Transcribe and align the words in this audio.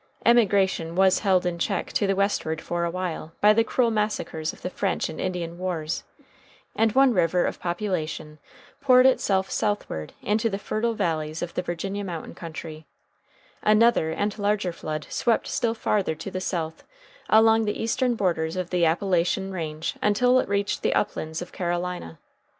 Emigration 0.25 0.95
was 0.95 1.19
held 1.19 1.45
in 1.45 1.59
check 1.59 1.93
to 1.93 2.07
the 2.07 2.15
westward 2.15 2.59
for 2.59 2.85
a 2.85 2.89
while 2.89 3.33
by 3.39 3.53
the 3.53 3.63
cruel 3.63 3.91
massacres 3.91 4.51
of 4.51 4.63
the 4.63 4.69
French 4.71 5.09
and 5.09 5.21
Indian 5.21 5.59
wars, 5.59 6.03
and 6.75 6.93
one 6.93 7.13
river 7.13 7.45
of 7.45 7.59
population 7.59 8.39
poured 8.81 9.05
itself 9.05 9.51
southward 9.51 10.13
into 10.23 10.49
the 10.49 10.57
fertile 10.57 10.95
valleys 10.95 11.43
of 11.43 11.53
the 11.53 11.61
Virginia 11.61 12.03
mountain 12.03 12.33
country; 12.33 12.87
another 13.61 14.09
and 14.09 14.39
larger 14.39 14.73
flood 14.73 15.05
swept 15.07 15.45
still 15.45 15.75
farther 15.75 16.15
to 16.15 16.31
the 16.31 16.41
south 16.41 16.83
along 17.29 17.65
the 17.65 17.79
eastern 17.79 18.15
borders 18.15 18.55
of 18.55 18.71
the 18.71 18.83
Appalachian 18.83 19.51
range 19.51 19.97
until 20.01 20.39
it 20.39 20.49
reached 20.49 20.81
the 20.81 20.95
uplands 20.95 21.43
of 21.43 21.51
Carolina. 21.51 22.17